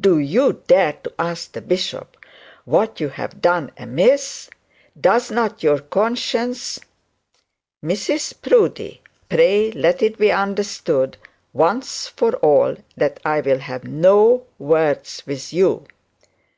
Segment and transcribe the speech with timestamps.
[0.00, 2.14] 'Do you dare to ask the bishop
[2.66, 4.50] what you have done amiss?
[5.00, 6.78] does not your conscience'
[7.82, 9.00] 'Mrs Proudie,
[9.30, 11.16] pray let it be understood,
[11.54, 15.86] once for all, that I will have no words with you.'